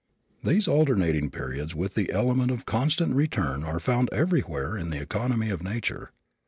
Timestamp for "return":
3.15-3.63